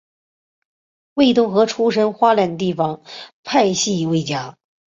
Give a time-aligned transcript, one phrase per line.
[1.13, 3.03] 魏东河出身花莲地方
[3.43, 4.57] 派系魏家。